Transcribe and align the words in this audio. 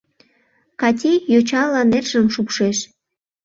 —Кати 0.81 1.11
йочала 1.33 1.81
нержым 1.91 2.27
шупшеш. 2.33 2.77